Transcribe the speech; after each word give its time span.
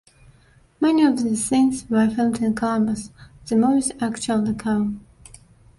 Many 0.79 1.03
of 1.03 1.21
the 1.21 1.35
scenes 1.37 1.87
were 1.87 2.09
filmed 2.09 2.41
in 2.41 2.55
Columbus, 2.55 3.11
the 3.45 3.55
movie's 3.55 3.91
actual 4.01 4.43
locale. 4.43 4.95